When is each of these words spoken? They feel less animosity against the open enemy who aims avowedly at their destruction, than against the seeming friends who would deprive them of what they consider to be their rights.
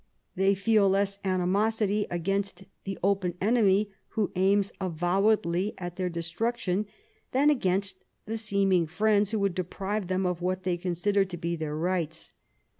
They 0.35 0.55
feel 0.55 0.89
less 0.89 1.19
animosity 1.23 2.07
against 2.09 2.63
the 2.85 2.97
open 3.03 3.35
enemy 3.39 3.91
who 4.07 4.31
aims 4.35 4.71
avowedly 4.81 5.75
at 5.77 5.95
their 5.95 6.09
destruction, 6.09 6.87
than 7.33 7.51
against 7.51 8.03
the 8.25 8.39
seeming 8.39 8.87
friends 8.87 9.29
who 9.29 9.37
would 9.37 9.53
deprive 9.53 10.07
them 10.07 10.25
of 10.25 10.41
what 10.41 10.63
they 10.63 10.77
consider 10.77 11.23
to 11.25 11.37
be 11.37 11.55
their 11.55 11.75
rights. 11.77 12.33